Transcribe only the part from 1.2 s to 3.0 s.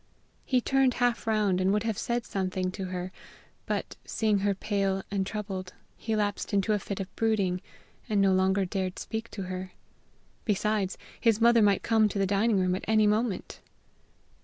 round, and would have said something to